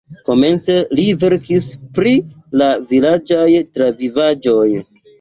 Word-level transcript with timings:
Komence 0.27 0.77
li 0.99 1.05
verkis 1.25 1.69
pri 1.99 2.15
la 2.65 2.73
vilaĝaj 2.95 3.49
travivaĵoj. 3.79 4.69